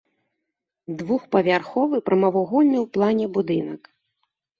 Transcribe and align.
Двухпавярховы 1.01 1.97
прамавугольны 2.07 2.77
ў 2.79 2.87
плане 2.97 3.25
будынак. 3.37 3.81